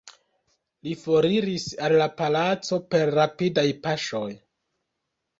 [0.85, 4.31] Li foriris al la palaco per rapidaj paŝoj.